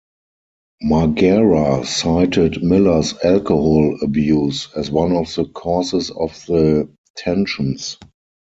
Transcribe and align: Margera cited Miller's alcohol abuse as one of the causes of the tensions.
Margera 0.83 1.85
cited 1.85 2.63
Miller's 2.63 3.13
alcohol 3.23 3.99
abuse 4.01 4.67
as 4.75 4.89
one 4.89 5.11
of 5.11 5.31
the 5.35 5.45
causes 5.45 6.09
of 6.09 6.31
the 6.47 6.89
tensions. 7.15 7.99